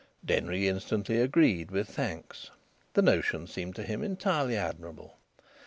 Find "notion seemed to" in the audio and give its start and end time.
3.03-3.83